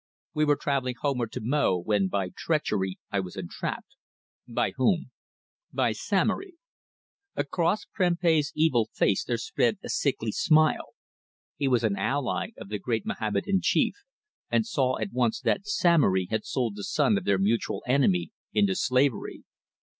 "We 0.33 0.45
were 0.45 0.55
travelling 0.55 0.95
homeward 0.99 1.31
to 1.33 1.41
Mo 1.43 1.77
when 1.77 2.07
by 2.07 2.29
treachery 2.35 2.97
I 3.11 3.19
was 3.19 3.35
entrapped." 3.35 3.95
"By 4.47 4.71
whom?" 4.71 5.11
"By 5.71 5.91
Samory." 5.91 6.55
Across 7.35 7.85
Prempeh's 7.93 8.51
evil 8.55 8.89
face 8.95 9.23
there 9.23 9.37
spread 9.37 9.77
a 9.83 9.89
sickly 9.89 10.31
smile. 10.31 10.95
He 11.55 11.67
was 11.67 11.83
an 11.83 11.97
ally 11.97 12.49
of 12.57 12.69
the 12.69 12.79
great 12.79 13.05
Mohammedan 13.05 13.59
chief, 13.61 13.93
and 14.49 14.65
saw 14.65 14.97
at 14.97 15.11
once 15.11 15.39
that 15.41 15.67
Samory 15.67 16.25
had 16.31 16.45
sold 16.45 16.75
the 16.77 16.83
son 16.83 17.15
of 17.15 17.23
their 17.25 17.37
mutual 17.37 17.83
enemy 17.85 18.31
into 18.53 18.73
slavery. 18.73 19.43